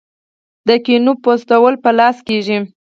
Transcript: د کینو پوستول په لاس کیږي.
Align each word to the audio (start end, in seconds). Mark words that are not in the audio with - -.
د 0.67 0.69
کینو 0.85 1.11
پوستول 1.23 1.73
په 1.83 1.89
لاس 1.97 2.17
کیږي. 2.27 2.57